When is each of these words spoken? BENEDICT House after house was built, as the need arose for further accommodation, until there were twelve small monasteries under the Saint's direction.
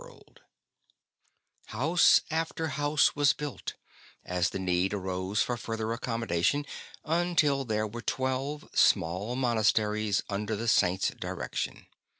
BENEDICT 0.03 0.39
House 1.67 2.21
after 2.31 2.69
house 2.69 3.15
was 3.15 3.33
built, 3.33 3.75
as 4.25 4.49
the 4.49 4.57
need 4.57 4.95
arose 4.95 5.43
for 5.43 5.57
further 5.57 5.93
accommodation, 5.93 6.65
until 7.05 7.63
there 7.65 7.85
were 7.85 8.01
twelve 8.01 8.67
small 8.73 9.35
monasteries 9.35 10.23
under 10.27 10.55
the 10.55 10.67
Saint's 10.67 11.09
direction. 11.09 11.85